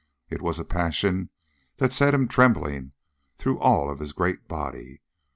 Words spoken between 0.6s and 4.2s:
passion that set him trembling through all of his